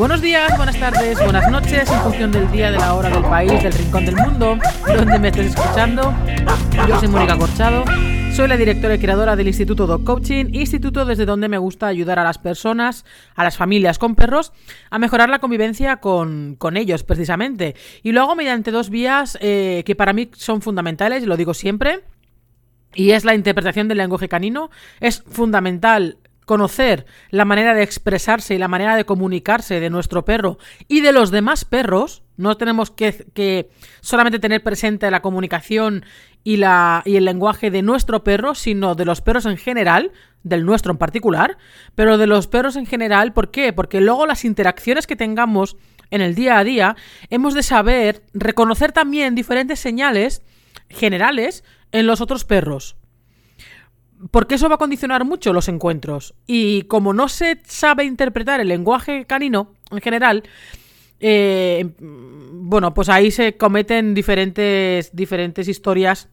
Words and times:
Buenos 0.00 0.22
días, 0.22 0.56
buenas 0.56 0.80
tardes, 0.80 1.22
buenas 1.22 1.50
noches, 1.50 1.90
en 1.90 2.00
función 2.00 2.32
del 2.32 2.50
día, 2.50 2.70
de 2.70 2.78
la 2.78 2.94
hora, 2.94 3.10
del 3.10 3.22
país, 3.22 3.62
del 3.62 3.74
rincón 3.74 4.06
del 4.06 4.16
mundo, 4.16 4.56
donde 4.86 5.18
me 5.18 5.28
estés 5.28 5.54
escuchando. 5.54 6.14
Yo 6.88 6.98
soy 6.98 7.08
Mónica 7.08 7.36
Corchado, 7.36 7.84
soy 8.32 8.48
la 8.48 8.56
directora 8.56 8.94
y 8.94 8.98
creadora 8.98 9.36
del 9.36 9.48
Instituto 9.48 9.86
Dog 9.86 10.02
Coaching, 10.04 10.54
instituto 10.54 11.04
desde 11.04 11.26
donde 11.26 11.50
me 11.50 11.58
gusta 11.58 11.86
ayudar 11.86 12.18
a 12.18 12.24
las 12.24 12.38
personas, 12.38 13.04
a 13.34 13.44
las 13.44 13.58
familias 13.58 13.98
con 13.98 14.14
perros, 14.14 14.54
a 14.88 14.98
mejorar 14.98 15.28
la 15.28 15.38
convivencia 15.38 15.98
con, 15.98 16.56
con 16.56 16.78
ellos, 16.78 17.04
precisamente. 17.04 17.76
Y 18.02 18.12
lo 18.12 18.22
hago 18.22 18.36
mediante 18.36 18.70
dos 18.70 18.88
vías 18.88 19.36
eh, 19.42 19.82
que 19.84 19.96
para 19.96 20.14
mí 20.14 20.30
son 20.34 20.62
fundamentales, 20.62 21.24
y 21.24 21.26
lo 21.26 21.36
digo 21.36 21.52
siempre. 21.52 22.00
Y 22.94 23.10
es 23.10 23.26
la 23.26 23.34
interpretación 23.34 23.86
del 23.86 23.98
lenguaje 23.98 24.30
canino. 24.30 24.70
Es 24.98 25.22
fundamental 25.28 26.16
conocer 26.50 27.06
la 27.30 27.44
manera 27.44 27.74
de 27.74 27.84
expresarse 27.84 28.56
y 28.56 28.58
la 28.58 28.66
manera 28.66 28.96
de 28.96 29.04
comunicarse 29.04 29.78
de 29.78 29.88
nuestro 29.88 30.24
perro 30.24 30.58
y 30.88 31.00
de 31.00 31.12
los 31.12 31.30
demás 31.30 31.64
perros. 31.64 32.24
No 32.36 32.56
tenemos 32.56 32.90
que, 32.90 33.70
solamente 34.00 34.40
tener 34.40 34.60
presente 34.60 35.08
la 35.12 35.22
comunicación 35.22 36.04
y, 36.42 36.56
la, 36.56 37.02
y 37.04 37.14
el 37.14 37.24
lenguaje 37.24 37.70
de 37.70 37.82
nuestro 37.82 38.24
perro, 38.24 38.56
sino 38.56 38.96
de 38.96 39.04
los 39.04 39.20
perros 39.20 39.46
en 39.46 39.58
general, 39.58 40.10
del 40.42 40.66
nuestro 40.66 40.90
en 40.90 40.98
particular, 40.98 41.56
pero 41.94 42.18
de 42.18 42.26
los 42.26 42.48
perros 42.48 42.74
en 42.74 42.86
general. 42.86 43.32
¿Por 43.32 43.52
qué? 43.52 43.72
Porque 43.72 44.00
luego 44.00 44.26
las 44.26 44.44
interacciones 44.44 45.06
que 45.06 45.14
tengamos 45.14 45.76
en 46.10 46.20
el 46.20 46.34
día 46.34 46.58
a 46.58 46.64
día, 46.64 46.96
hemos 47.28 47.54
de 47.54 47.62
saber 47.62 48.24
reconocer 48.34 48.90
también 48.90 49.36
diferentes 49.36 49.78
señales 49.78 50.42
generales 50.88 51.62
en 51.92 52.08
los 52.08 52.20
otros 52.20 52.44
perros 52.44 52.96
porque 54.30 54.56
eso 54.56 54.68
va 54.68 54.76
a 54.76 54.78
condicionar 54.78 55.24
mucho 55.24 55.52
los 55.52 55.68
encuentros. 55.68 56.34
Y 56.46 56.82
como 56.82 57.12
no 57.12 57.28
se 57.28 57.60
sabe 57.66 58.04
interpretar 58.04 58.60
el 58.60 58.68
lenguaje 58.68 59.24
canino 59.24 59.72
en 59.90 60.00
general, 60.00 60.42
eh, 61.20 61.90
bueno, 61.98 62.94
pues 62.94 63.08
ahí 63.08 63.30
se 63.30 63.56
cometen 63.56 64.14
diferentes, 64.14 65.14
diferentes 65.14 65.68
historias 65.68 66.28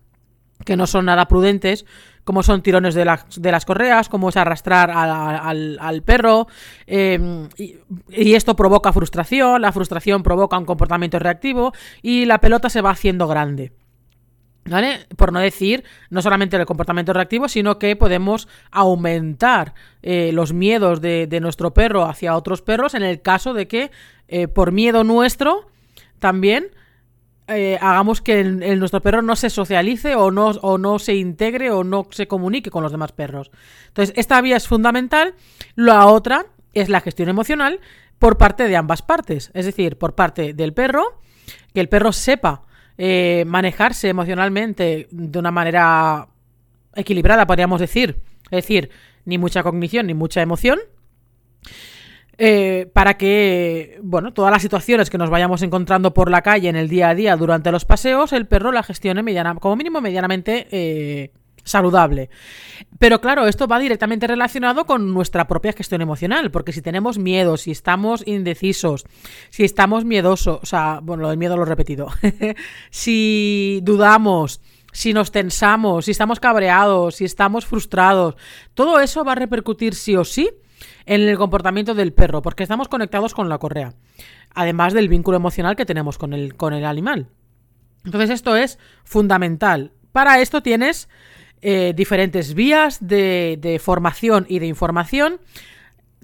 que 0.66 0.76
no 0.76 0.88
son 0.88 1.06
nada 1.06 1.28
prudentes, 1.28 1.86
como 2.24 2.44
son 2.44 2.62
tirones 2.62 2.96
de, 2.96 3.06
las 3.06 3.66
correas, 3.66 4.10
como 4.10 4.30
es 4.30 4.38
arrastrar 4.38 4.92
al, 4.92 6.04
perro, 6.04 6.48
eh, 6.86 7.48
y, 7.58 8.34
esto 8.34 8.56
provoca 8.56 8.92
frustración, 8.92 9.62
la 9.62 9.72
frustración 9.72 10.24
provoca 10.24 10.58
un 10.58 10.66
comportamiento 10.66 11.20
reactivo 11.20 11.74
y 12.02 12.26
la 12.26 12.40
pelota 12.40 12.70
se 12.70 12.82
va 12.82 12.90
haciendo 12.90 13.28
grande. 13.28 13.72
¿Vale? 14.70 15.08
Por 15.16 15.32
no 15.32 15.40
decir 15.40 15.84
no 16.10 16.22
solamente 16.22 16.58
el 16.58 16.66
comportamiento 16.66 17.14
reactivo, 17.14 17.48
sino 17.48 17.80
que 17.80 17.96
podemos 17.96 18.48
aumentar 18.72 19.74
eh, 20.02 20.32
los 20.34 20.54
miedos 20.54 21.02
de, 21.02 21.40
nuestro 21.42 21.74
perro 21.74 22.06
hacia 22.06 22.36
otros 22.36 22.62
perros 22.62 22.94
en 22.94 23.04
el 23.04 23.22
caso 23.22 23.54
de 23.54 23.68
que 23.68 23.92
eh, 24.28 24.48
por 24.48 24.72
miedo 24.72 25.04
nuestro 25.04 25.68
también 26.20 26.72
eh, 27.48 27.78
hagamos 27.80 28.22
que 28.22 28.44
nuestro 28.44 29.02
perro 29.02 29.22
no 29.22 29.38
se 29.38 29.50
socialice 29.50 30.16
o 30.16 30.32
no, 30.32 30.48
o 30.48 30.78
no 30.78 31.00
se 31.00 31.16
integre 31.16 31.72
o 31.72 31.84
no 31.86 32.08
se 32.12 32.28
comunique 32.28 32.70
con 32.70 32.84
los 32.84 32.92
demás 32.92 33.14
perros. 33.14 33.52
Entonces, 33.88 34.14
esta 34.18 34.42
vía 34.42 34.58
es 34.58 34.68
fundamental. 34.68 35.34
La 35.76 36.08
otra 36.08 36.48
es 36.74 36.90
la 36.90 37.00
gestión 37.00 37.30
emocional 37.30 37.80
por 38.20 38.38
parte 38.38 38.68
de 38.68 38.76
ambas 38.76 39.02
partes. 39.02 39.52
Es 39.54 39.66
decir, 39.66 39.98
por 39.98 40.14
parte 40.14 40.54
del 40.54 40.74
perro, 40.74 41.22
que 41.74 41.80
el 41.80 41.88
perro 41.88 42.12
sepa 42.12 42.64
eh, 42.98 43.44
manejarse 43.48 44.10
emocionalmente 44.10 45.08
de 45.12 45.40
una 45.40 45.52
manera 45.52 46.28
equilibrada, 46.96 47.46
podríamos 47.46 47.80
decir. 47.80 48.20
Es 48.46 48.64
decir, 48.64 48.90
ni 49.26 49.38
mucha 49.38 49.64
cognición 49.64 50.08
ni 50.08 50.14
mucha 50.14 50.42
emoción. 50.42 50.80
Eh, 52.40 52.90
para 52.94 53.18
que, 53.18 54.00
bueno, 54.04 54.32
todas 54.32 54.52
las 54.52 54.62
situaciones 54.62 55.10
que 55.10 55.18
nos 55.18 55.32
vayamos 55.32 55.64
encontrando 55.64 56.14
por 56.14 56.30
la 56.30 56.44
calle 56.44 56.70
en 56.70 56.76
el 56.76 56.88
día 56.88 57.10
a 57.10 57.16
día 57.16 57.36
durante 57.36 57.72
los 57.72 57.84
paseos, 57.84 58.32
el 58.32 58.46
perro 58.46 58.72
la 58.72 58.84
gestione 58.84 59.24
mediana, 59.24 59.56
como 59.56 59.76
mínimo 59.76 60.02
medianamente 60.02 60.68
eh, 60.70 61.32
saludable. 61.68 62.30
Pero 62.98 63.22
claro, 63.22 63.48
esto 63.48 63.68
va 63.68 63.80
directamente 63.80 64.26
relacionado 64.26 64.86
con 64.86 65.14
nuestra 65.14 65.48
propia 65.48 65.74
gestión 65.74 66.02
emocional, 66.02 66.50
porque 66.50 66.72
si 66.72 66.82
tenemos 66.82 67.18
miedo, 67.18 67.58
si 67.58 67.72
estamos 67.72 68.26
indecisos, 68.26 69.06
si 69.50 69.64
estamos 69.64 70.06
miedosos, 70.06 70.60
o 70.62 70.66
sea, 70.66 71.00
bueno, 71.04 71.24
lo 71.24 71.30
del 71.30 71.38
miedo 71.38 71.58
lo 71.58 71.64
he 71.64 71.68
repetido, 71.68 72.08
si 72.90 73.82
dudamos, 73.84 74.62
si 74.92 75.14
nos 75.14 75.32
tensamos, 75.32 76.06
si 76.06 76.12
estamos 76.12 76.40
cabreados, 76.40 77.16
si 77.16 77.26
estamos 77.26 77.66
frustrados, 77.66 78.36
todo 78.74 79.00
eso 79.00 79.24
va 79.24 79.34
a 79.34 79.36
repercutir 79.36 79.94
sí 79.94 80.16
o 80.16 80.24
sí 80.24 80.50
en 81.06 81.22
el 81.22 81.38
comportamiento 81.38 81.94
del 81.94 82.14
perro, 82.14 82.42
porque 82.42 82.64
estamos 82.64 82.88
conectados 82.88 83.34
con 83.34 83.50
la 83.50 83.58
correa, 83.58 83.94
además 84.54 84.94
del 84.94 85.10
vínculo 85.10 85.38
emocional 85.38 85.76
que 85.76 85.86
tenemos 85.86 86.18
con 86.18 86.34
el, 86.34 86.56
con 86.56 86.74
el 86.74 86.86
animal. 86.86 87.30
Entonces 88.06 88.30
esto 88.30 88.56
es 88.56 88.80
fundamental. 89.04 89.92
Para 90.14 90.40
esto 90.40 90.64
tienes 90.64 91.10
eh, 91.62 91.94
diferentes 91.96 92.54
vías 92.54 93.00
de, 93.02 93.82
formación 93.84 94.46
y 94.48 94.60
de 94.60 94.68
información 94.68 95.40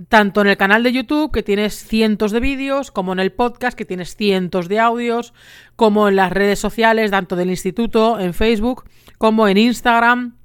tanto 0.09 0.41
en 0.41 0.47
el 0.47 0.57
canal 0.57 0.81
de 0.81 0.91
YouTube, 0.91 1.31
que 1.31 1.43
tienes 1.43 1.85
cientos 1.85 2.31
de 2.31 2.39
vídeos, 2.39 2.89
como 2.89 3.13
en 3.13 3.19
el 3.19 3.31
podcast, 3.31 3.77
que 3.77 3.85
tienes 3.85 4.15
cientos 4.15 4.67
de 4.67 4.79
audios, 4.79 5.35
como 5.75 6.07
en 6.07 6.15
las 6.15 6.31
redes 6.31 6.57
sociales, 6.57 7.11
tanto 7.11 7.35
del 7.35 7.51
instituto, 7.51 8.19
en 8.19 8.33
Facebook, 8.33 8.85
como 9.19 9.47
en 9.47 9.57
Instagram. 9.57 10.35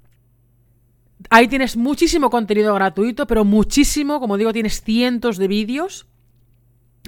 Ahí 1.30 1.48
tienes 1.48 1.78
muchísimo 1.78 2.28
contenido 2.28 2.74
gratuito, 2.74 3.26
pero 3.26 3.46
muchísimo, 3.46 4.20
como 4.20 4.36
digo, 4.36 4.52
tienes 4.52 4.82
cientos 4.82 5.38
de 5.38 5.48
vídeos 5.48 6.06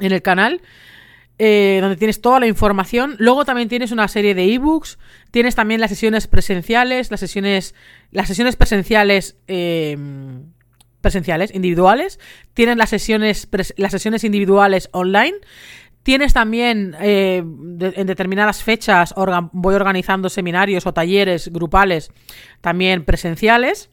en 0.00 0.12
el 0.12 0.22
canal. 0.22 0.62
Eh, 1.42 1.78
donde 1.80 1.96
tienes 1.96 2.20
toda 2.20 2.38
la 2.38 2.46
información. 2.46 3.16
Luego 3.18 3.46
también 3.46 3.70
tienes 3.70 3.92
una 3.92 4.08
serie 4.08 4.34
de 4.34 4.52
ebooks. 4.52 4.98
Tienes 5.30 5.54
también 5.54 5.80
las 5.80 5.88
sesiones 5.88 6.26
presenciales, 6.26 7.10
las 7.10 7.18
sesiones, 7.18 7.74
las 8.10 8.28
sesiones 8.28 8.56
presenciales. 8.56 9.38
Em, 9.46 10.50
presenciales, 11.00 11.54
individuales. 11.54 12.20
Tienes 12.52 12.76
las 12.76 12.90
sesiones, 12.90 13.48
las 13.78 13.90
sesiones 13.90 14.22
individuales 14.22 14.90
online. 14.92 15.32
Tienes 16.02 16.34
también 16.34 16.94
eh, 17.00 17.38
en 17.38 18.06
determinadas 18.06 18.62
fechas 18.62 19.14
voy 19.52 19.74
organizando 19.74 20.28
seminarios 20.28 20.86
o 20.86 20.92
talleres 20.92 21.48
grupales 21.48 22.10
también 22.60 23.06
presenciales 23.06 23.88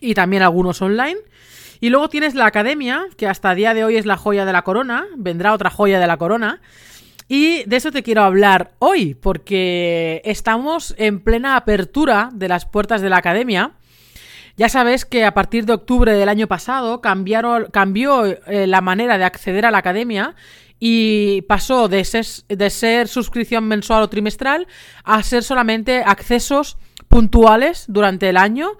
y 0.00 0.14
también 0.14 0.42
algunos 0.42 0.80
online. 0.80 1.18
Y 1.80 1.90
luego 1.90 2.08
tienes 2.08 2.34
la 2.34 2.46
academia, 2.46 3.06
que 3.16 3.28
hasta 3.28 3.54
día 3.54 3.74
de 3.74 3.84
hoy 3.84 3.96
es 3.96 4.06
la 4.06 4.16
joya 4.16 4.44
de 4.44 4.52
la 4.52 4.62
corona, 4.62 5.06
vendrá 5.16 5.52
otra 5.52 5.70
joya 5.70 6.00
de 6.00 6.06
la 6.06 6.16
corona. 6.16 6.60
Y 7.28 7.62
de 7.64 7.76
eso 7.76 7.92
te 7.92 8.02
quiero 8.02 8.22
hablar 8.22 8.72
hoy, 8.78 9.14
porque 9.14 10.22
estamos 10.24 10.94
en 10.98 11.20
plena 11.20 11.56
apertura 11.56 12.30
de 12.32 12.48
las 12.48 12.64
puertas 12.64 13.02
de 13.02 13.10
la 13.10 13.18
academia. 13.18 13.72
Ya 14.56 14.68
sabes 14.68 15.04
que 15.04 15.24
a 15.24 15.34
partir 15.34 15.66
de 15.66 15.74
octubre 15.74 16.12
del 16.14 16.28
año 16.28 16.48
pasado 16.48 17.00
cambiaron, 17.00 17.66
cambió 17.70 18.24
eh, 18.24 18.66
la 18.66 18.80
manera 18.80 19.16
de 19.16 19.24
acceder 19.24 19.64
a 19.66 19.70
la 19.70 19.78
academia 19.78 20.34
y 20.80 21.42
pasó 21.42 21.88
de 21.88 22.04
ser, 22.04 22.26
de 22.48 22.70
ser 22.70 23.08
suscripción 23.08 23.68
mensual 23.68 24.02
o 24.02 24.08
trimestral 24.08 24.66
a 25.04 25.22
ser 25.22 25.44
solamente 25.44 26.02
accesos 26.04 26.76
puntuales 27.06 27.84
durante 27.88 28.28
el 28.28 28.36
año, 28.36 28.70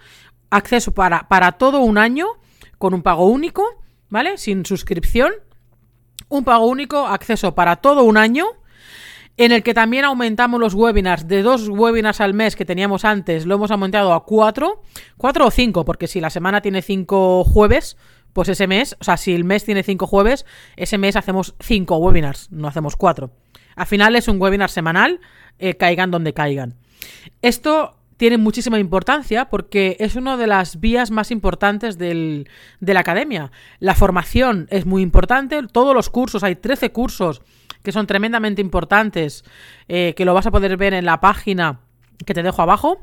acceso 0.51 0.93
para, 0.93 1.29
para 1.29 1.53
todo 1.53 1.81
un 1.81 1.99
año 1.99 2.27
con 2.79 2.95
un 2.95 3.03
pago 3.03 3.27
único, 3.27 3.65
¿vale? 4.09 4.39
Sin 4.39 4.65
suscripción. 4.65 5.33
Un 6.29 6.45
pago 6.45 6.67
único, 6.67 7.07
acceso 7.07 7.55
para 7.55 7.77
todo 7.77 8.05
un 8.05 8.17
año, 8.17 8.47
en 9.37 9.53
el 9.53 9.63
que 9.63 9.73
también 9.73 10.05
aumentamos 10.05 10.61
los 10.61 10.75
webinars 10.75 11.29
de 11.29 11.43
dos 11.43 11.69
webinars 11.69 12.21
al 12.21 12.35
mes 12.35 12.57
que 12.57 12.65
teníamos 12.65 13.05
antes, 13.05 13.47
lo 13.47 13.55
hemos 13.55 13.71
aumentado 13.71 14.13
a 14.13 14.25
cuatro, 14.25 14.83
cuatro 15.17 15.47
o 15.47 15.51
cinco, 15.51 15.85
porque 15.85 16.09
si 16.09 16.21
la 16.21 16.29
semana 16.29 16.61
tiene 16.61 16.83
cinco 16.83 17.45
jueves, 17.45 17.97
pues 18.33 18.49
ese 18.49 18.67
mes, 18.67 18.97
o 19.01 19.05
sea, 19.05 19.17
si 19.17 19.35
el 19.35 19.45
mes 19.45 19.65
tiene 19.65 19.83
cinco 19.83 20.07
jueves, 20.07 20.45
ese 20.77 20.99
mes 20.99 21.17
hacemos 21.17 21.55
cinco 21.61 21.99
webinars, 21.99 22.51
no 22.51 22.69
hacemos 22.69 22.97
cuatro. 22.97 23.31
Al 23.77 23.87
final 23.87 24.17
es 24.17 24.27
un 24.27 24.41
webinar 24.43 24.71
semanal, 24.71 25.21
eh, 25.61 25.77
caigan 25.77 26.11
donde 26.11 26.35
caigan. 26.35 26.75
Esto 27.41 27.98
tiene 28.19 28.37
muchísima 28.37 28.79
importancia 28.79 29.49
porque 29.49 29.97
es 30.01 30.17
una 30.17 30.37
de 30.37 30.47
las 30.47 30.81
vías 30.81 31.11
más 31.11 31.31
importantes 31.31 31.97
de 31.97 32.45
la 32.81 33.01
academia. 33.01 33.51
La 33.79 33.95
formación 33.95 34.67
es 34.71 34.85
muy 34.85 35.01
importante, 35.03 35.63
todos 35.73 35.95
los 35.95 36.11
cursos, 36.11 36.43
hay 36.45 36.57
13 36.57 36.91
cursos 36.91 37.41
que 37.83 37.93
son 37.93 38.07
tremendamente 38.07 38.61
importantes, 38.61 39.45
eh, 39.87 40.15
que 40.17 40.25
lo 40.25 40.35
vas 40.35 40.47
a 40.47 40.51
poder 40.51 40.77
ver 40.77 40.95
en 40.95 41.07
la 41.07 41.21
página 41.21 41.81
que 42.27 42.35
te 42.35 42.43
dejo 42.43 42.61
abajo, 42.61 42.99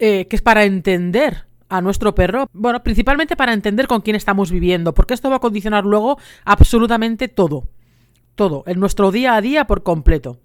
eh, 0.00 0.26
que 0.28 0.36
es 0.36 0.42
para 0.42 0.64
entender 0.64 1.46
a 1.68 1.80
nuestro 1.80 2.14
perro, 2.14 2.48
bueno, 2.52 2.82
principalmente 2.82 3.36
para 3.36 3.52
entender 3.52 3.86
con 3.86 4.00
quién 4.00 4.16
estamos 4.16 4.50
viviendo, 4.50 4.92
porque 4.92 5.14
esto 5.14 5.30
va 5.30 5.36
a 5.36 5.40
condicionar 5.40 5.84
luego 5.84 6.18
absolutamente 6.44 7.28
todo, 7.28 7.68
todo, 8.34 8.64
en 8.66 8.80
nuestro 8.80 9.12
día 9.12 9.36
a 9.36 9.40
día 9.40 9.66
por 9.66 9.84
completo. 9.84 10.40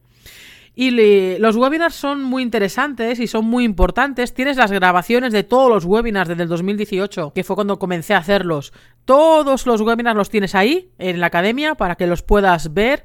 Y 0.75 1.37
los 1.37 1.55
webinars 1.55 1.93
son 1.93 2.23
muy 2.23 2.41
interesantes 2.41 3.19
y 3.19 3.27
son 3.27 3.45
muy 3.45 3.63
importantes. 3.63 4.33
Tienes 4.33 4.57
las 4.57 4.71
grabaciones 4.71 5.31
de 5.31 5.43
todos 5.43 5.69
los 5.69 5.85
webinars 5.85 6.29
desde 6.29 6.43
el 6.43 6.49
2018, 6.49 7.33
que 7.33 7.43
fue 7.43 7.55
cuando 7.55 7.77
comencé 7.77 8.15
a 8.15 8.17
hacerlos. 8.17 8.73
Todos 9.05 9.67
los 9.67 9.81
webinars 9.81 10.17
los 10.17 10.31
tienes 10.31 10.55
ahí 10.55 10.89
en 10.97 11.19
la 11.19 11.27
academia 11.27 11.75
para 11.75 11.95
que 11.95 12.07
los 12.07 12.23
puedas 12.23 12.73
ver. 12.73 13.03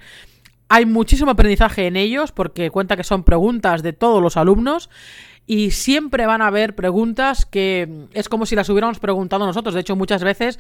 Hay 0.71 0.87
muchísimo 0.87 1.31
aprendizaje 1.31 1.87
en 1.87 1.97
ellos 1.97 2.33
porque 2.33 2.71
cuenta 2.71 2.97
que 2.97 3.05
son 3.05 3.23
preguntas 3.23 3.83
de 3.83 3.93
todos 3.93 4.23
los 4.23 4.39
alumnos 4.39 4.89
y 5.47 5.71
siempre 5.71 6.27
van 6.27 6.43
a 6.43 6.47
haber 6.47 6.75
preguntas 6.75 7.47
que 7.47 8.07
es 8.13 8.29
como 8.29 8.45
si 8.45 8.55
las 8.55 8.69
hubiéramos 8.69 8.99
preguntado 8.99 9.47
nosotros. 9.47 9.75
De 9.75 9.81
hecho, 9.81 9.97
muchas 9.97 10.23
veces 10.23 10.59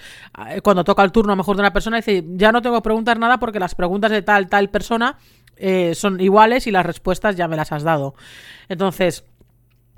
eh, 0.48 0.62
cuando 0.62 0.82
toca 0.84 1.04
el 1.04 1.12
turno 1.12 1.32
a 1.32 1.36
mejor 1.36 1.56
de 1.56 1.60
una 1.60 1.74
persona 1.74 1.98
dice, 1.98 2.24
ya 2.26 2.52
no 2.52 2.60
tengo 2.62 2.76
que 2.76 2.82
preguntar 2.82 3.18
nada 3.18 3.38
porque 3.38 3.60
las 3.60 3.74
preguntas 3.74 4.10
de 4.10 4.22
tal, 4.22 4.48
tal 4.48 4.70
persona 4.70 5.18
eh, 5.58 5.94
son 5.94 6.20
iguales 6.20 6.66
y 6.66 6.70
las 6.70 6.86
respuestas 6.86 7.36
ya 7.36 7.48
me 7.48 7.56
las 7.56 7.72
has 7.72 7.82
dado. 7.82 8.14
Entonces, 8.68 9.24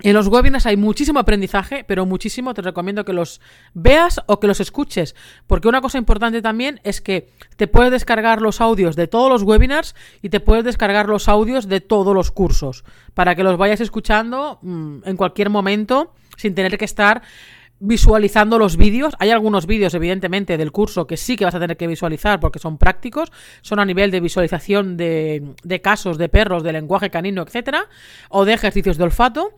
en 0.03 0.13
los 0.13 0.27
webinars 0.27 0.65
hay 0.65 0.77
muchísimo 0.77 1.19
aprendizaje, 1.19 1.83
pero 1.83 2.05
muchísimo 2.05 2.53
te 2.53 2.63
recomiendo 2.63 3.05
que 3.05 3.13
los 3.13 3.39
veas 3.73 4.19
o 4.25 4.39
que 4.39 4.47
los 4.47 4.59
escuches, 4.59 5.15
porque 5.45 5.67
una 5.67 5.81
cosa 5.81 5.99
importante 5.99 6.41
también 6.41 6.79
es 6.83 7.01
que 7.01 7.29
te 7.55 7.67
puedes 7.67 7.91
descargar 7.91 8.41
los 8.41 8.61
audios 8.61 8.95
de 8.95 9.07
todos 9.07 9.29
los 9.29 9.43
webinars 9.43 9.95
y 10.21 10.29
te 10.29 10.39
puedes 10.39 10.63
descargar 10.63 11.07
los 11.07 11.27
audios 11.27 11.67
de 11.67 11.81
todos 11.81 12.15
los 12.15 12.31
cursos, 12.31 12.83
para 13.13 13.35
que 13.35 13.43
los 13.43 13.57
vayas 13.57 13.79
escuchando 13.79 14.57
mm, 14.63 15.01
en 15.05 15.17
cualquier 15.17 15.51
momento 15.51 16.13
sin 16.35 16.55
tener 16.55 16.77
que 16.79 16.85
estar 16.85 17.21
visualizando 17.81 18.57
los 18.57 18.77
vídeos. 18.77 19.15
Hay 19.19 19.31
algunos 19.31 19.65
vídeos, 19.65 19.93
evidentemente, 19.93 20.57
del 20.57 20.71
curso 20.71 21.07
que 21.07 21.17
sí 21.17 21.35
que 21.35 21.43
vas 21.45 21.55
a 21.55 21.59
tener 21.59 21.75
que 21.75 21.87
visualizar 21.87 22.39
porque 22.39 22.59
son 22.59 22.77
prácticos, 22.77 23.31
son 23.61 23.79
a 23.79 23.85
nivel 23.85 24.11
de 24.11 24.21
visualización 24.21 24.95
de, 24.95 25.55
de 25.63 25.81
casos 25.81 26.17
de 26.17 26.29
perros, 26.29 26.63
de 26.63 26.73
lenguaje 26.73 27.09
canino, 27.09 27.41
etcétera, 27.41 27.87
o 28.29 28.45
de 28.45 28.53
ejercicios 28.53 28.97
de 28.97 29.03
olfato. 29.03 29.57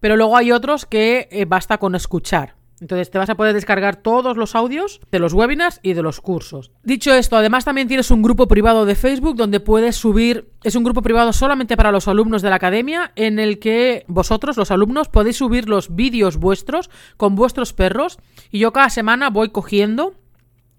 Pero 0.00 0.16
luego 0.16 0.36
hay 0.36 0.52
otros 0.52 0.86
que 0.86 1.28
eh, 1.30 1.44
basta 1.44 1.78
con 1.78 1.94
escuchar. 1.94 2.54
Entonces 2.80 3.10
te 3.10 3.18
vas 3.18 3.30
a 3.30 3.36
poder 3.36 3.54
descargar 3.54 3.96
todos 3.96 4.36
los 4.36 4.54
audios 4.54 5.00
de 5.10 5.18
los 5.18 5.32
webinars 5.32 5.80
y 5.82 5.92
de 5.92 6.02
los 6.02 6.20
cursos. 6.20 6.70
Dicho 6.82 7.12
esto, 7.12 7.36
además 7.36 7.64
también 7.64 7.88
tienes 7.88 8.10
un 8.10 8.22
grupo 8.22 8.48
privado 8.48 8.84
de 8.84 8.94
Facebook 8.94 9.36
donde 9.36 9.60
puedes 9.60 9.96
subir, 9.96 10.50
es 10.62 10.74
un 10.74 10.84
grupo 10.84 11.02
privado 11.02 11.32
solamente 11.32 11.76
para 11.76 11.92
los 11.92 12.08
alumnos 12.08 12.42
de 12.42 12.50
la 12.50 12.56
academia, 12.56 13.12
en 13.16 13.38
el 13.38 13.58
que 13.58 14.04
vosotros, 14.08 14.56
los 14.56 14.70
alumnos, 14.70 15.08
podéis 15.08 15.36
subir 15.36 15.68
los 15.68 15.94
vídeos 15.94 16.36
vuestros 16.36 16.90
con 17.16 17.36
vuestros 17.36 17.72
perros 17.72 18.18
y 18.50 18.58
yo 18.58 18.72
cada 18.72 18.90
semana 18.90 19.30
voy 19.30 19.50
cogiendo, 19.50 20.14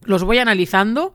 los 0.03 0.23
voy 0.23 0.39
analizando 0.39 1.13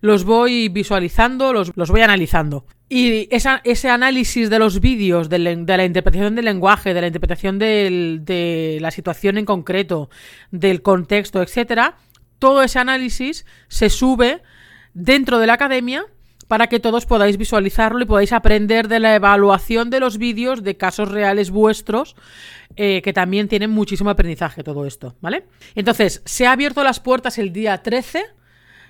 los 0.00 0.24
voy 0.24 0.68
visualizando, 0.68 1.52
los, 1.52 1.72
voy 1.74 2.00
analizando. 2.00 2.64
Y 2.88 3.28
ese 3.30 3.90
análisis 3.90 4.48
de 4.48 4.58
los 4.60 4.80
vídeos, 4.80 5.28
de, 5.28 5.38
la 5.38 5.84
interpretación 5.84 6.36
del 6.36 6.44
lenguaje, 6.44 6.94
de 6.94 7.00
la 7.00 7.08
interpretación 7.08 7.58
de 7.58 8.78
la 8.80 8.90
situación 8.92 9.38
en 9.38 9.44
concreto, 9.44 10.08
del 10.52 10.82
contexto, 10.82 11.42
etcétera, 11.42 11.96
todo 12.38 12.62
ese 12.62 12.78
análisis 12.78 13.44
se 13.68 13.90
sube 13.90 14.42
dentro 14.94 15.38
de 15.38 15.48
la 15.48 15.54
academia 15.54 16.06
para 16.46 16.68
que 16.68 16.78
todos 16.78 17.06
podáis 17.06 17.38
visualizarlo 17.38 18.02
y 18.02 18.04
podáis 18.06 18.32
aprender 18.32 18.86
de 18.86 19.00
la 19.00 19.16
evaluación 19.16 19.90
de 19.90 19.98
los 19.98 20.16
vídeos 20.16 20.62
de 20.62 20.76
casos 20.76 21.10
reales 21.10 21.50
vuestros, 21.50 22.14
eh, 22.76 23.02
que 23.02 23.12
también 23.12 23.48
tienen 23.48 23.70
muchísimo 23.70 24.10
aprendizaje 24.10 24.62
todo 24.62 24.86
esto, 24.86 25.16
¿vale? 25.20 25.46
Entonces, 25.74 26.22
se 26.24 26.46
ha 26.46 26.52
abierto 26.52 26.84
las 26.84 27.00
puertas 27.00 27.38
el 27.38 27.52
día 27.52 27.82
13 27.82 28.26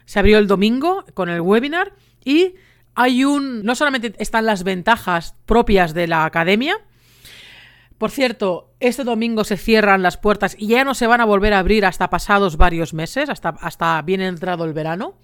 se 0.06 0.18
abrió 0.18 0.38
el 0.38 0.46
domingo 0.46 1.04
con 1.12 1.28
el 1.28 1.40
webinar 1.40 1.92
y 2.24 2.54
hay 2.96 3.24
un... 3.24 3.62
No 3.62 3.76
solamente 3.76 4.14
están 4.18 4.46
las 4.46 4.64
ventajas 4.64 5.36
propias 5.46 5.94
de 5.94 6.08
la 6.08 6.24
academia, 6.24 6.78
por 7.98 8.10
cierto, 8.10 8.74
este 8.78 9.04
domingo 9.04 9.44
se 9.44 9.56
cierran 9.56 10.02
las 10.02 10.18
puertas 10.18 10.54
y 10.58 10.66
ya 10.68 10.84
no 10.84 10.94
se 10.94 11.06
van 11.06 11.22
a 11.22 11.24
volver 11.24 11.54
a 11.54 11.60
abrir 11.60 11.86
hasta 11.86 12.10
pasados 12.10 12.58
varios 12.58 12.92
meses, 12.92 13.30
hasta, 13.30 13.50
hasta 13.60 14.02
bien 14.02 14.20
entrado 14.20 14.64
el 14.64 14.74
verano. 14.74 15.14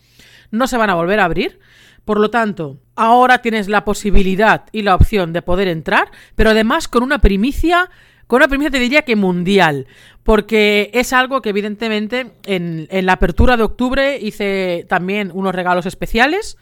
No 0.51 0.67
se 0.67 0.79
van 0.79 0.89
a 0.89 0.95
volver 0.95 1.21
a 1.21 1.27
abrir. 1.27 1.61
Por 2.05 2.19
lo 2.19 2.31
tanto, 2.31 2.79
ahora 2.97 3.43
tienes 3.43 3.69
la 3.69 3.85
posibilidad 3.85 4.65
y 4.73 4.83
la 4.83 4.95
opción 4.95 5.33
de 5.33 5.43
poder 5.43 5.69
entrar, 5.69 6.11
pero 6.35 6.51
además 6.51 6.89
con 6.89 7.03
una 7.03 7.19
primicia 7.19 7.91
con 8.27 8.39
una 8.39 8.49
primicia 8.49 8.71
te 8.71 8.79
diría 8.79 9.03
que 9.03 9.15
mundial, 9.15 9.87
porque 10.23 10.91
es 10.95 11.13
algo 11.13 11.43
que 11.43 11.51
evidentemente 11.51 12.33
en, 12.47 12.89
la 12.91 13.13
apertura 13.13 13.59
de 13.59 13.63
octubre 13.63 14.19
hice 14.19 14.87
también 14.89 15.31
unos 15.35 15.55
regalos 15.55 15.85
especiales 15.85 16.57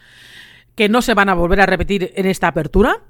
que 0.80 0.88
no 0.88 1.02
se 1.02 1.12
van 1.12 1.28
a 1.28 1.34
volver 1.34 1.60
a 1.60 1.66
repetir 1.66 2.10
en 2.16 2.24
esta 2.24 2.48
apertura. 2.48 3.02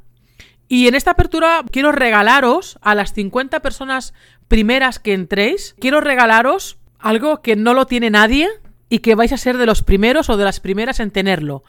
Y 0.66 0.88
en 0.88 0.96
esta 0.96 1.12
apertura 1.12 1.62
quiero 1.70 1.92
regalaros 1.92 2.80
a 2.82 2.96
las 2.96 3.12
50 3.12 3.60
personas 3.60 4.12
primeras 4.48 4.98
que 4.98 5.12
entréis, 5.12 5.76
quiero 5.78 6.00
regalaros 6.00 6.78
algo 6.98 7.42
que 7.42 7.54
no 7.54 7.72
lo 7.72 7.86
tiene 7.86 8.10
nadie 8.10 8.48
y 8.88 8.98
que 8.98 9.14
vais 9.14 9.32
a 9.32 9.36
ser 9.36 9.56
de 9.56 9.66
los 9.66 9.84
primeros 9.84 10.28
o 10.30 10.36
de 10.36 10.42
las 10.42 10.58
primeras 10.58 10.98
en 10.98 11.12
tenerlo. 11.12 11.62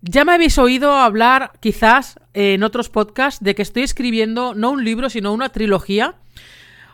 Ya 0.00 0.24
me 0.24 0.32
habéis 0.32 0.58
oído 0.58 0.92
hablar, 0.92 1.52
quizás, 1.60 2.18
en 2.34 2.64
otros 2.64 2.88
podcasts, 2.88 3.44
de 3.44 3.54
que 3.54 3.62
estoy 3.62 3.84
escribiendo 3.84 4.56
no 4.56 4.72
un 4.72 4.84
libro, 4.84 5.08
sino 5.08 5.32
una 5.32 5.50
trilogía, 5.50 6.16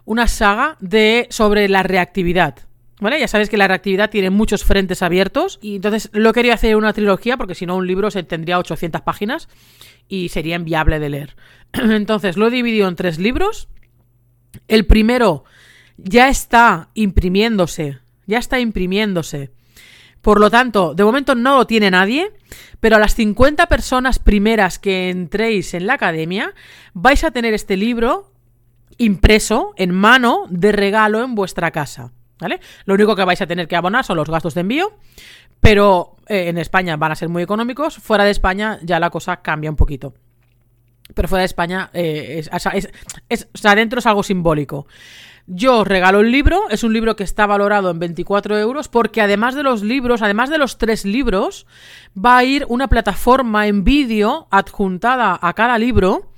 una 0.05 0.27
saga 0.27 0.77
de 0.81 1.29
sobre 1.31 1.67
la 1.71 1.83
reactividad. 1.83 2.68
¿Vale? 3.00 3.21
Ya 3.21 3.29
sabéis 3.29 3.49
que 3.49 3.56
la 3.56 3.69
reactividad 3.69 4.11
tiene 4.11 4.31
muchos 4.31 4.65
frentes 4.65 5.03
abiertos 5.03 5.59
y 5.62 5.77
entonces 5.77 6.11
lo 6.12 6.33
quería 6.33 6.55
hacer 6.55 6.75
una 6.75 6.93
trilogía 6.93 7.37
porque 7.37 7.55
si 7.55 7.65
no 7.65 7.77
un 7.77 7.87
libro 7.87 8.11
se 8.11 8.25
tendría 8.25 8.59
800 8.59 9.03
páginas 9.03 9.49
y 10.09 10.31
sería 10.31 10.56
inviable 10.56 10.99
de 10.99 11.09
leer. 11.09 11.37
Entonces 11.73 12.37
lo 12.37 12.49
he 12.49 12.50
dividido 12.50 12.89
en 12.89 12.97
tres 12.97 13.19
libros. 13.19 13.69
El 14.67 14.87
primero 14.87 15.45
ya 15.97 16.29
está 16.29 16.89
imprimiéndose, 16.95 17.99
ya 18.27 18.39
está 18.39 18.59
imprimiéndose 18.59 19.53
por 20.21 20.41
lo 20.41 20.50
tanto, 20.50 20.95
de 20.95 21.05
momento 21.05 21.35
no 21.35 21.59
lo 21.59 21.67
tiene 21.67 21.91
nadie, 21.91 22.33
pero 22.81 22.97
a 22.97 22.99
las 22.99 23.15
50 23.15 23.67
personas 23.67 24.19
primeras 24.19 24.79
que 24.79 25.11
entréis 25.11 25.75
en 25.75 25.87
la 25.87 25.95
academia 25.95 26.55
vais 26.93 27.25
a 27.25 27.31
tener 27.31 27.55
este 27.55 27.77
libro 27.77 28.33
impreso 28.97 29.73
en 29.77 29.95
mano 29.95 30.45
de 30.50 30.73
regalo 30.73 31.23
en 31.23 31.35
vuestra 31.35 31.71
casa. 31.71 32.12
¿Vale? 32.40 32.61
Lo 32.85 32.94
único 32.94 33.17
que 33.17 33.25
vais 33.25 33.40
a 33.40 33.46
tener 33.46 33.67
que 33.67 33.76
abonar 33.76 34.05
son 34.05 34.17
los 34.17 34.31
gastos 34.31 34.55
de 34.55 34.61
envío, 34.61 34.93
pero 35.61 36.17
eh, 36.26 36.49
en 36.49 36.58
España 36.58 36.96
van 36.96 37.12
a 37.12 37.17
ser 37.17 37.29
muy 37.29 37.43
económicos, 37.43 37.96
fuera 37.96 38.25
de 38.25 38.31
España 38.31 38.79
ya 38.82 39.00
la 39.00 39.11
cosa 39.11 39.38
cambia 39.38 39.70
un 39.70 39.76
poquito. 39.76 40.14
Pero 41.14 41.29
fuera 41.29 41.40
de 41.40 41.46
España, 41.46 41.90
eh, 41.94 42.43
es, 43.29 43.64
adentro 43.64 43.99
es 43.99 44.06
algo 44.06 44.23
simbólico. 44.23 44.87
Yo 45.46 45.82
regalo 45.82 46.20
el 46.20 46.31
libro, 46.31 46.69
es 46.69 46.85
un 46.85 46.93
libro 46.93 47.17
que 47.17 47.25
está 47.25 47.46
valorado 47.46 47.90
en 47.90 47.99
24 47.99 48.58
euros, 48.58 48.88
porque 48.88 49.23
además 49.23 49.55
de 49.55 49.62
los 49.62 49.82
libros, 49.82 50.20
además 50.20 50.50
de 50.50 50.58
los 50.58 50.76
tres 50.76 51.06
libros, 51.06 51.66
va 52.14 52.37
a 52.37 52.45
ir 52.45 52.66
una 52.68 52.88
plataforma 52.88 53.66
en 53.66 53.83
vídeo 53.83 54.47
adjuntada 54.50 55.38
a 55.40 55.54
cada 55.54 55.78
libro, 55.78 56.30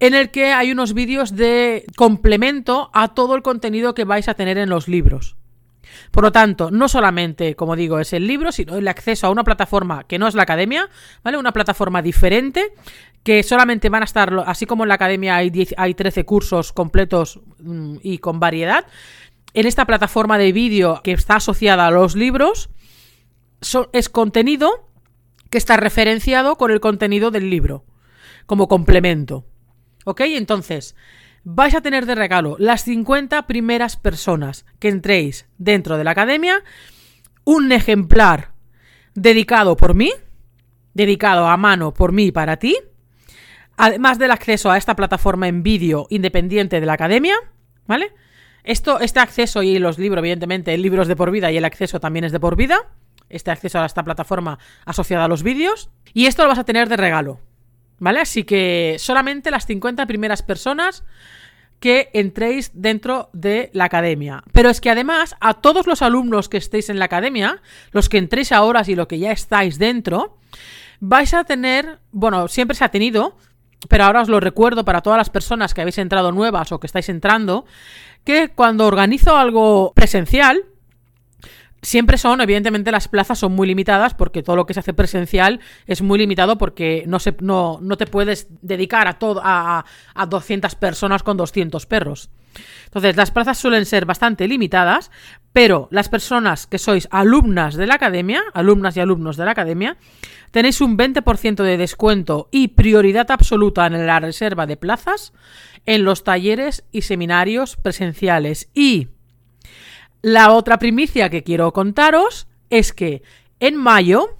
en 0.00 0.14
el 0.14 0.30
que 0.30 0.52
hay 0.52 0.72
unos 0.72 0.94
vídeos 0.94 1.36
de 1.36 1.84
complemento 1.96 2.90
a 2.92 3.14
todo 3.14 3.34
el 3.34 3.42
contenido 3.42 3.94
que 3.94 4.04
vais 4.04 4.28
a 4.28 4.34
tener 4.34 4.58
en 4.58 4.70
los 4.70 4.88
libros. 4.88 5.36
Por 6.10 6.24
lo 6.24 6.32
tanto, 6.32 6.70
no 6.70 6.88
solamente, 6.88 7.54
como 7.54 7.76
digo, 7.76 7.98
es 7.98 8.12
el 8.12 8.26
libro, 8.26 8.52
sino 8.52 8.76
el 8.76 8.88
acceso 8.88 9.26
a 9.26 9.30
una 9.30 9.44
plataforma 9.44 10.04
que 10.04 10.18
no 10.18 10.26
es 10.26 10.34
la 10.34 10.42
academia, 10.42 10.88
¿vale? 11.22 11.36
Una 11.36 11.52
plataforma 11.52 12.02
diferente, 12.02 12.72
que 13.22 13.42
solamente 13.42 13.88
van 13.90 14.02
a 14.02 14.06
estar, 14.06 14.32
así 14.46 14.66
como 14.66 14.84
en 14.84 14.88
la 14.88 14.94
academia 14.94 15.36
hay, 15.36 15.68
hay 15.76 15.94
13 15.94 16.24
cursos 16.24 16.72
completos 16.72 17.40
mm, 17.58 17.96
y 18.02 18.18
con 18.18 18.40
variedad, 18.40 18.86
en 19.52 19.66
esta 19.66 19.84
plataforma 19.84 20.38
de 20.38 20.52
vídeo 20.52 21.00
que 21.02 21.12
está 21.12 21.36
asociada 21.36 21.86
a 21.86 21.90
los 21.90 22.14
libros, 22.14 22.70
es 23.92 24.08
contenido 24.08 24.88
que 25.50 25.58
está 25.58 25.76
referenciado 25.76 26.56
con 26.56 26.70
el 26.70 26.80
contenido 26.80 27.30
del 27.30 27.50
libro, 27.50 27.84
como 28.46 28.68
complemento. 28.68 29.44
¿Ok? 30.04 30.22
Entonces, 30.22 30.96
vais 31.44 31.74
a 31.74 31.80
tener 31.80 32.06
de 32.06 32.14
regalo 32.14 32.56
las 32.58 32.84
50 32.84 33.46
primeras 33.46 33.96
personas 33.96 34.64
que 34.78 34.88
entréis 34.88 35.46
dentro 35.58 35.96
de 35.96 36.04
la 36.04 36.12
academia 36.12 36.62
un 37.44 37.72
ejemplar 37.72 38.52
dedicado 39.14 39.76
por 39.76 39.94
mí, 39.94 40.12
dedicado 40.94 41.46
a 41.46 41.56
mano 41.56 41.92
por 41.92 42.12
mí 42.12 42.32
para 42.32 42.58
ti, 42.58 42.76
además 43.76 44.18
del 44.18 44.30
acceso 44.30 44.70
a 44.70 44.76
esta 44.76 44.94
plataforma 44.94 45.48
en 45.48 45.62
vídeo 45.62 46.06
independiente 46.10 46.80
de 46.80 46.86
la 46.86 46.92
academia, 46.94 47.34
¿vale? 47.86 48.12
Esto, 48.62 49.00
este 49.00 49.20
acceso 49.20 49.62
y 49.62 49.78
los 49.78 49.98
libros, 49.98 50.18
evidentemente, 50.18 50.74
el 50.74 50.82
libro 50.82 51.02
es 51.02 51.08
de 51.08 51.16
por 51.16 51.30
vida 51.30 51.50
y 51.50 51.56
el 51.56 51.64
acceso 51.64 51.98
también 51.98 52.24
es 52.24 52.32
de 52.32 52.40
por 52.40 52.56
vida. 52.56 52.90
Este 53.30 53.50
acceso 53.50 53.78
a 53.78 53.86
esta 53.86 54.04
plataforma 54.04 54.58
asociada 54.84 55.24
a 55.24 55.28
los 55.28 55.42
vídeos. 55.42 55.90
Y 56.12 56.26
esto 56.26 56.42
lo 56.42 56.48
vas 56.48 56.58
a 56.58 56.64
tener 56.64 56.88
de 56.88 56.96
regalo. 56.96 57.40
¿Vale? 58.00 58.20
Así 58.20 58.44
que 58.44 58.96
solamente 58.98 59.50
las 59.50 59.66
50 59.66 60.06
primeras 60.06 60.42
personas 60.42 61.04
que 61.80 62.10
entréis 62.12 62.72
dentro 62.74 63.30
de 63.32 63.70
la 63.72 63.84
academia. 63.84 64.42
Pero 64.52 64.68
es 64.68 64.80
que 64.80 64.90
además 64.90 65.36
a 65.40 65.54
todos 65.54 65.86
los 65.86 66.02
alumnos 66.02 66.48
que 66.48 66.56
estéis 66.56 66.90
en 66.90 66.98
la 66.98 67.04
academia, 67.04 67.62
los 67.92 68.08
que 68.08 68.18
entréis 68.18 68.52
ahora 68.52 68.82
y 68.86 68.94
los 68.94 69.06
que 69.06 69.18
ya 69.18 69.32
estáis 69.32 69.78
dentro, 69.78 70.38
vais 71.00 71.32
a 71.34 71.44
tener, 71.44 72.00
bueno, 72.10 72.48
siempre 72.48 72.76
se 72.76 72.84
ha 72.84 72.90
tenido, 72.90 73.36
pero 73.88 74.04
ahora 74.04 74.22
os 74.22 74.28
lo 74.28 74.40
recuerdo 74.40 74.84
para 74.84 75.00
todas 75.00 75.16
las 75.16 75.30
personas 75.30 75.72
que 75.72 75.80
habéis 75.80 75.98
entrado 75.98 76.32
nuevas 76.32 76.72
o 76.72 76.80
que 76.80 76.86
estáis 76.86 77.08
entrando, 77.08 77.64
que 78.24 78.50
cuando 78.50 78.86
organizo 78.86 79.36
algo 79.36 79.92
presencial, 79.94 80.64
Siempre 81.82 82.18
son, 82.18 82.40
evidentemente, 82.40 82.92
las 82.92 83.08
plazas 83.08 83.38
son 83.38 83.52
muy 83.52 83.66
limitadas 83.66 84.14
porque 84.14 84.42
todo 84.42 84.56
lo 84.56 84.66
que 84.66 84.74
se 84.74 84.80
hace 84.80 84.92
presencial 84.92 85.60
es 85.86 86.02
muy 86.02 86.18
limitado 86.18 86.58
porque 86.58 87.04
no, 87.06 87.18
se, 87.18 87.34
no, 87.40 87.78
no 87.80 87.96
te 87.96 88.06
puedes 88.06 88.48
dedicar 88.60 89.08
a, 89.08 89.18
todo, 89.18 89.40
a, 89.42 89.84
a 90.14 90.26
200 90.26 90.74
personas 90.74 91.22
con 91.22 91.36
200 91.36 91.86
perros. 91.86 92.30
Entonces, 92.84 93.16
las 93.16 93.30
plazas 93.30 93.58
suelen 93.58 93.86
ser 93.86 94.04
bastante 94.04 94.48
limitadas, 94.48 95.10
pero 95.52 95.88
las 95.90 96.08
personas 96.08 96.66
que 96.66 96.78
sois 96.78 97.08
alumnas 97.10 97.76
de 97.76 97.86
la 97.86 97.94
academia, 97.94 98.42
alumnas 98.52 98.96
y 98.96 99.00
alumnos 99.00 99.36
de 99.36 99.44
la 99.44 99.52
academia, 99.52 99.96
tenéis 100.50 100.80
un 100.80 100.98
20% 100.98 101.62
de 101.62 101.76
descuento 101.76 102.48
y 102.50 102.68
prioridad 102.68 103.30
absoluta 103.30 103.86
en 103.86 104.06
la 104.06 104.20
reserva 104.20 104.66
de 104.66 104.76
plazas 104.76 105.32
en 105.86 106.04
los 106.04 106.24
talleres 106.24 106.84
y 106.92 107.02
seminarios 107.02 107.76
presenciales. 107.76 108.68
Y 108.74 109.08
la 110.22 110.52
otra 110.52 110.78
primicia 110.78 111.30
que 111.30 111.42
quiero 111.42 111.72
contaros 111.72 112.46
es 112.68 112.92
que 112.92 113.22
en 113.58 113.76
mayo, 113.76 114.38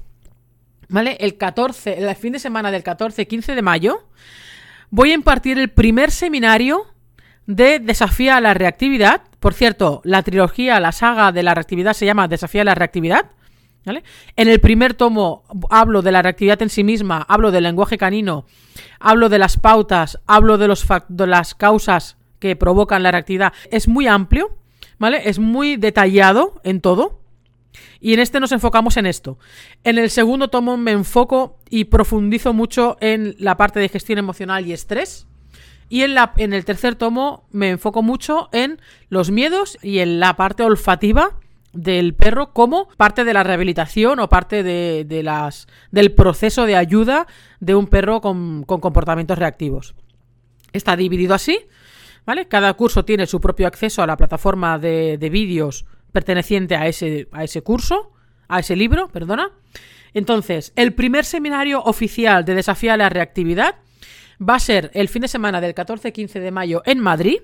¿vale? 0.89 1.17
El 1.21 1.37
14, 1.37 1.99
el 1.99 2.17
fin 2.17 2.33
de 2.33 2.39
semana 2.39 2.71
del 2.71 2.85
14-15 2.85 3.55
de 3.55 3.63
mayo, 3.63 4.09
voy 4.91 5.11
a 5.11 5.15
impartir 5.15 5.59
el 5.59 5.71
primer 5.71 6.11
seminario 6.11 6.87
de 7.47 7.79
Desafía 7.79 8.37
a 8.37 8.41
la 8.41 8.55
Reactividad. 8.55 9.23
Por 9.41 9.55
cierto, 9.55 10.01
la 10.05 10.23
trilogía, 10.23 10.81
la 10.81 10.93
saga 10.93 11.33
de 11.33 11.43
la 11.43 11.55
reactividad 11.55 11.95
se 11.95 12.07
llama 12.07 12.29
Desafía 12.29 12.63
a 12.63 12.67
la 12.67 12.75
Reactividad. 12.75 13.31
¿Vale? 13.85 14.05
En 14.37 14.49
el 14.49 14.61
primer 14.61 14.93
tomo 14.93 15.45
hablo 15.71 16.03
de 16.03 16.13
la 16.13 16.21
reactividad 16.21 16.61
en 16.61 16.69
sí 16.69 16.85
misma, 16.85 17.25
hablo 17.27 17.51
del 17.51 17.65
lenguaje 17.65 17.97
canino, 17.97 18.45
hablo 18.99 19.31
de 19.31 19.39
las 19.39 19.57
pautas, 19.57 20.19
hablo 20.27 20.59
de, 20.59 20.69
los 20.69 20.87
de 21.09 21.27
las 21.27 21.55
causas 21.55 22.19
que 22.39 22.57
provocan 22.57 23.03
la 23.03 23.11
reactividad. 23.11 23.55
Es 23.71 23.89
muy 23.89 24.07
amplio, 24.07 24.60
¿vale? 25.01 25.23
Es 25.29 25.41
muy 25.41 25.77
detallado 25.77 26.61
en 26.63 26.81
todo. 26.81 27.19
Y 28.01 28.15
en 28.15 28.21
este 28.21 28.39
nos 28.39 28.53
enfocamos 28.53 28.97
en 28.97 29.07
esto. 29.07 29.39
En 29.83 29.99
el 29.99 30.11
segundo 30.11 30.49
tomo 30.49 30.77
me 30.77 30.93
enfoco 30.93 31.59
y 31.69 31.85
profundizo 31.85 32.53
mucho 32.53 32.97
en 33.01 33.35
la 33.39 33.57
parte 33.57 33.81
de 33.81 33.89
gestión 33.89 34.19
emocional 34.19 34.67
y 34.67 34.73
estrés. 34.73 35.27
Y 35.89 36.03
en, 36.03 36.15
la, 36.15 36.33
en 36.37 36.53
el 36.53 36.65
tercer 36.65 36.95
tomo 36.95 37.45
me 37.51 37.71
enfoco 37.71 38.03
mucho 38.03 38.49
en 38.53 38.81
los 39.09 39.31
miedos 39.31 39.79
y 39.83 39.99
en 39.99 40.21
la 40.21 40.37
parte 40.37 40.63
olfativa 40.63 41.41
del 41.73 42.15
perro 42.15 42.53
como 42.53 42.89
parte 42.97 43.25
de 43.25 43.33
la 43.33 43.43
rehabilitación 43.43 44.19
o 44.21 44.29
parte 44.29 44.63
de, 44.63 45.23
las, 45.23 45.67
del 45.91 46.13
proceso 46.13 46.67
de 46.67 46.77
ayuda 46.77 47.27
de 47.61 47.75
un 47.75 47.87
perro 47.87 48.21
con, 48.21 48.65
con 48.65 48.81
comportamientos 48.81 49.39
reactivos. 49.39 49.95
Está 50.73 50.97
dividido 50.97 51.35
así 51.35 51.59
Cada 52.49 52.73
curso 52.75 53.05
tiene 53.05 53.27
su 53.27 53.41
propio 53.41 53.67
acceso 53.67 54.03
a 54.03 54.07
la 54.07 54.17
plataforma 54.17 54.79
de, 54.79 55.17
vídeos 55.31 55.85
perteneciente 56.13 56.77
a 56.77 56.87
ese, 56.87 57.29
a 57.33 57.45
ese 57.45 57.63
curso, 57.63 58.13
a 58.49 58.61
ese 58.61 58.77
libro, 58.77 59.09
perdona. 59.09 59.53
Entonces, 60.13 60.73
el 60.77 60.95
primer 60.95 61.25
seminario 61.25 61.83
oficial 61.83 62.45
de 62.45 62.55
Desafía 62.55 62.95
a 62.95 62.97
la 62.97 63.09
Reactividad 63.09 63.77
va 64.41 64.57
a 64.57 64.61
ser 64.61 64.91
el 64.95 65.09
fin 65.09 65.23
de 65.23 65.29
semana 65.29 65.61
del 65.61 65.75
14-15 65.75 66.41
de 66.41 66.51
mayo 66.51 66.83
en 66.85 66.99
Madrid 66.99 67.41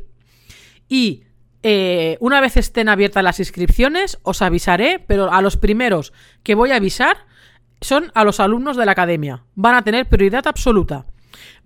y 0.88 1.24
eh, 1.62 2.16
una 2.20 2.40
vez 2.40 2.56
estén 2.56 2.88
abiertas 2.88 3.24
las 3.24 3.40
inscripciones 3.40 4.18
os 4.22 4.42
avisaré, 4.42 5.02
pero 5.06 5.32
a 5.32 5.42
los 5.42 5.56
primeros 5.56 6.12
que 6.42 6.54
voy 6.54 6.70
a 6.70 6.76
avisar 6.76 7.16
son 7.80 8.10
a 8.14 8.24
los 8.24 8.40
alumnos 8.40 8.76
de 8.76 8.86
la 8.86 8.92
academia. 8.92 9.44
Van 9.54 9.74
a 9.74 9.82
tener 9.82 10.06
prioridad 10.06 10.46
absoluta. 10.46 11.06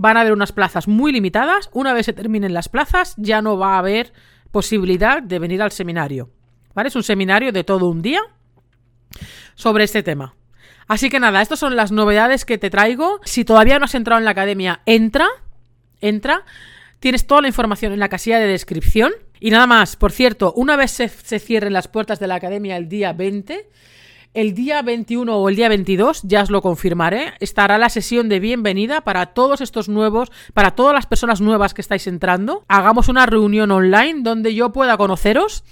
Van 0.01 0.17
a 0.17 0.23
haber 0.23 0.33
unas 0.33 0.51
plazas 0.51 0.89
muy 0.89 1.13
limitadas. 1.13 1.69
Una 1.75 1.93
vez 1.93 2.07
se 2.07 2.15
terminen 2.15 2.55
las 2.55 2.71
plazas, 2.71 3.13
ya 3.19 3.43
no 3.43 3.59
va 3.59 3.75
a 3.75 3.81
haber 3.81 4.15
posibilidad 4.51 5.23
de 5.23 5.39
venir 5.39 5.61
al 5.61 5.73
seminario. 5.73 6.31
¿Vale? 6.73 6.89
Es 6.89 6.97
un 6.97 7.03
seminario 7.03 7.53
de 7.53 7.65
todo 7.65 7.87
un 7.87 8.01
día 8.01 8.23
sobre 9.57 9.85
este 9.85 10.03
tema. 10.03 10.35
Así 10.89 11.11
que 11.11 11.21
nada, 11.21 11.43
estas 11.43 11.59
son 11.59 11.77
las 11.77 11.93
novedades 11.93 12.47
que 12.47 12.57
te 12.57 12.71
traigo. 12.71 13.21
Si 13.27 13.45
todavía 13.45 13.79
no 13.79 13.85
has 13.85 13.95
entrado 13.95 14.19
en 14.19 14.25
la 14.25 14.31
academia, 14.31 14.81
entra. 14.87 15.29
Entra. 16.01 16.47
Tienes 16.99 17.27
toda 17.27 17.43
la 17.43 17.49
información 17.49 17.93
en 17.93 18.01
la 18.01 18.09
casilla 18.09 18.39
de 18.39 18.47
descripción. 18.47 19.13
Y 19.39 19.51
nada 19.51 19.67
más, 19.67 19.97
por 19.97 20.13
cierto, 20.13 20.55
una 20.57 20.77
vez 20.77 20.93
se, 20.93 21.11
se 21.11 21.41
cierren 21.41 21.75
las 21.75 21.89
puertas 21.89 22.21
de 22.21 22.27
la 22.27 22.37
academia 22.37 22.79
el 22.79 22.89
día 22.89 23.13
20, 23.13 23.69
el 24.33 24.55
día 24.55 24.83
21 24.83 25.37
o 25.37 25.49
el 25.49 25.57
día 25.57 25.69
22, 25.69 26.23
ya 26.23 26.43
os 26.43 26.51
lo 26.51 26.63
confirmaré, 26.63 27.35
estará 27.41 27.79
la 27.79 27.89
sesión 27.89 28.29
de 28.29 28.41
bienvenida 28.41 29.01
para 29.01 29.27
todos 29.27 29.61
estos 29.61 29.89
nuevos, 29.89 30.31
para 30.55 30.73
todas 30.73 30.95
las 30.95 31.07
personas 31.07 31.41
nuevas 31.41 31.75
que 31.75 31.81
estáis 31.81 32.07
entrando. 32.07 32.65
Hagamos 32.69 33.09
una 33.09 33.27
reunión 33.27 33.71
online 33.71 34.21
donde 34.23 34.55
yo 34.55 34.73
pueda 34.73 34.97
conoceros 34.97 35.65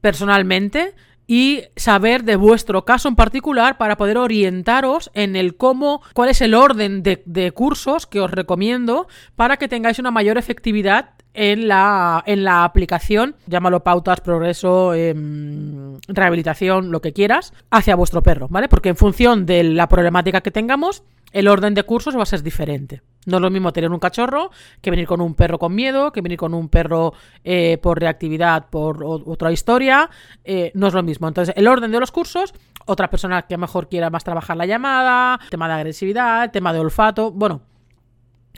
personalmente 0.00 0.94
y 1.26 1.62
saber 1.76 2.24
de 2.24 2.34
vuestro 2.36 2.84
caso 2.84 3.08
en 3.08 3.14
particular 3.14 3.78
para 3.78 3.96
poder 3.96 4.18
orientaros 4.18 5.10
en 5.14 5.36
el 5.36 5.56
cómo, 5.56 6.02
cuál 6.12 6.28
es 6.28 6.40
el 6.40 6.54
orden 6.54 7.04
de, 7.04 7.52
cursos 7.52 8.06
que 8.06 8.20
os 8.20 8.30
recomiendo 8.30 9.06
para 9.36 9.56
que 9.56 9.68
tengáis 9.68 10.00
una 10.00 10.10
mayor 10.10 10.38
efectividad 10.38 11.10
en 11.34 11.68
la, 11.68 12.22
en 12.26 12.44
la 12.44 12.64
aplicación, 12.64 13.36
llámalo 13.46 13.82
pautas, 13.84 14.20
progreso, 14.20 14.94
em, 14.94 15.98
rehabilitación, 16.08 16.90
lo 16.90 17.00
que 17.00 17.12
quieras, 17.12 17.52
hacia 17.70 17.96
vuestro 17.96 18.22
perro, 18.22 18.48
¿vale? 18.48 18.68
Porque 18.68 18.88
en 18.90 18.96
función 18.96 19.46
de 19.46 19.64
la 19.64 19.88
problemática 19.88 20.40
que 20.40 20.50
tengamos, 20.50 21.04
el 21.32 21.48
orden 21.48 21.74
de 21.74 21.84
cursos 21.84 22.16
va 22.16 22.22
a 22.22 22.26
ser 22.26 22.42
diferente. 22.42 23.02
No 23.26 23.36
es 23.36 23.42
lo 23.42 23.50
mismo 23.50 23.72
tener 23.72 23.90
un 23.90 23.98
cachorro 23.98 24.50
que 24.80 24.90
venir 24.90 25.06
con 25.06 25.20
un 25.20 25.34
perro 25.34 25.58
con 25.58 25.74
miedo, 25.74 26.10
que 26.10 26.22
venir 26.22 26.38
con 26.38 26.54
un 26.54 26.68
perro 26.68 27.12
eh, 27.44 27.78
por 27.78 28.00
reactividad, 28.00 28.66
por 28.70 29.04
otra 29.04 29.52
historia. 29.52 30.08
Eh, 30.42 30.72
no 30.74 30.86
es 30.88 30.94
lo 30.94 31.02
mismo. 31.02 31.28
Entonces, 31.28 31.54
el 31.56 31.68
orden 31.68 31.92
de 31.92 32.00
los 32.00 32.10
cursos, 32.10 32.54
otra 32.86 33.10
persona 33.10 33.42
que 33.42 33.58
mejor 33.58 33.88
quiera 33.88 34.10
más 34.10 34.24
trabajar 34.24 34.56
la 34.56 34.66
llamada, 34.66 35.38
tema 35.50 35.68
de 35.68 35.74
agresividad, 35.74 36.50
tema 36.50 36.72
de 36.72 36.80
olfato. 36.80 37.30
Bueno, 37.30 37.60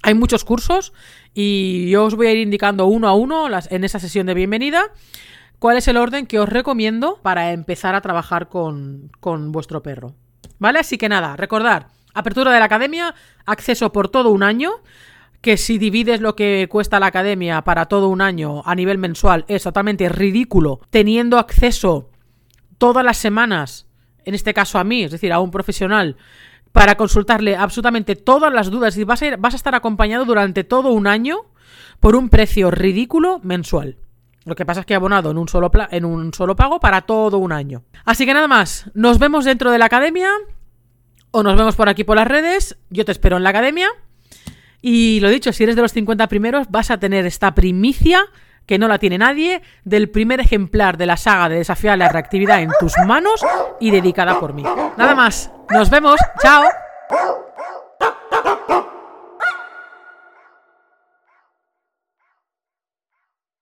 hay 0.02 0.14
muchos 0.14 0.44
cursos 0.44 0.92
y 1.32 1.88
yo 1.90 2.04
os 2.04 2.14
voy 2.14 2.26
a 2.26 2.32
ir 2.32 2.38
indicando 2.38 2.86
uno 2.86 3.08
a 3.08 3.14
uno 3.14 3.48
en 3.48 3.84
esa 3.84 3.98
sesión 3.98 4.26
de 4.26 4.34
bienvenida 4.34 4.90
cuál 5.58 5.76
es 5.76 5.86
el 5.86 5.96
orden 5.96 6.26
que 6.26 6.40
os 6.40 6.48
recomiendo 6.48 7.20
para 7.22 7.52
empezar 7.52 7.94
a 7.94 8.00
trabajar 8.00 8.48
con, 8.48 9.12
con 9.20 9.52
vuestro 9.52 9.82
perro. 9.82 10.14
¿Vale? 10.58 10.80
Así 10.80 10.98
que 10.98 11.08
nada, 11.08 11.36
recordar, 11.36 11.86
apertura 12.14 12.52
de 12.52 12.58
la 12.58 12.64
academia, 12.64 13.14
acceso 13.46 13.92
por 13.92 14.08
todo 14.08 14.30
un 14.30 14.42
año, 14.42 14.72
que 15.40 15.56
si 15.56 15.78
divides 15.78 16.20
lo 16.20 16.34
que 16.36 16.68
cuesta 16.68 17.00
la 17.00 17.06
academia 17.06 17.62
para 17.62 17.86
todo 17.86 18.08
un 18.08 18.20
año 18.20 18.62
a 18.64 18.74
nivel 18.74 18.98
mensual 18.98 19.44
es 19.48 19.62
totalmente 19.62 20.08
ridículo, 20.08 20.80
teniendo 20.90 21.38
acceso 21.38 22.10
todas 22.78 23.04
las 23.04 23.18
semanas, 23.18 23.86
en 24.24 24.34
este 24.34 24.54
caso 24.54 24.78
a 24.78 24.84
mí, 24.84 25.04
es 25.04 25.12
decir, 25.12 25.32
a 25.32 25.40
un 25.40 25.50
profesional, 25.50 26.16
para 26.72 26.96
consultarle 26.96 27.56
absolutamente 27.56 28.16
todas 28.16 28.52
las 28.52 28.70
dudas 28.70 28.96
y 28.96 29.04
vas 29.04 29.22
a, 29.22 29.56
estar 29.56 29.74
acompañado 29.74 30.24
durante 30.24 30.64
todo 30.64 30.90
un 30.90 31.06
año 31.06 31.38
por 32.00 32.16
un 32.16 32.28
precio 32.28 32.70
ridículo 32.70 33.40
mensual. 33.42 33.98
Lo 34.44 34.56
que 34.56 34.66
pasa 34.66 34.80
es 34.80 34.86
que 34.86 34.94
he 34.94 34.96
abonado 34.96 35.30
en 35.30 35.38
un, 35.38 35.48
solo 35.48 35.70
en 35.90 36.04
un 36.04 36.34
solo 36.34 36.56
pago 36.56 36.80
para 36.80 37.02
todo 37.02 37.38
un 37.38 37.52
año. 37.52 37.84
Así 38.04 38.26
que 38.26 38.34
nada 38.34 38.48
más, 38.48 38.90
nos 38.94 39.18
vemos 39.18 39.44
dentro 39.44 39.70
de 39.70 39.78
la 39.78 39.84
academia 39.84 40.30
o 41.30 41.42
nos 41.42 41.56
vemos 41.56 41.76
por 41.76 41.88
aquí 41.88 42.02
por 42.02 42.16
las 42.16 42.26
redes. 42.26 42.76
Yo 42.90 43.04
te 43.04 43.12
espero 43.12 43.36
en 43.36 43.44
la 43.44 43.50
academia. 43.50 43.88
Y 44.80 45.20
lo 45.20 45.28
dicho, 45.28 45.52
si 45.52 45.62
eres 45.62 45.76
de 45.76 45.82
los 45.82 45.92
50 45.92 46.26
primeros, 46.26 46.66
vas 46.70 46.90
a 46.90 46.98
tener 46.98 47.24
esta 47.24 47.54
primicia 47.54 48.26
que 48.66 48.78
no 48.78 48.88
la 48.88 48.98
tiene 48.98 49.18
nadie, 49.18 49.62
del 49.84 50.10
primer 50.10 50.40
ejemplar 50.40 50.96
de 50.96 51.06
la 51.06 51.16
saga 51.16 51.48
de 51.48 51.56
desafiar 51.56 51.98
la 51.98 52.08
reactividad 52.08 52.60
en 52.60 52.70
tus 52.78 52.92
manos 53.06 53.44
y 53.80 53.90
dedicada 53.90 54.38
por 54.38 54.54
mí. 54.54 54.62
Nada 54.96 55.14
más, 55.14 55.50
nos 55.70 55.90
vemos, 55.90 56.16
chao. 56.40 56.64